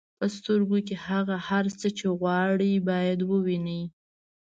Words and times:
په 0.19 0.25
سترګو 0.37 0.77
کې 0.87 0.95
هغه 1.07 1.35
هر 1.47 1.65
څه 1.79 1.87
چې 1.97 2.05
غواړئ 2.19 2.73
باید 2.89 3.19
ووینئ. 3.29 3.83